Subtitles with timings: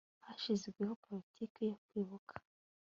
[0.25, 2.33] hashyizweho politiki yo kwibuka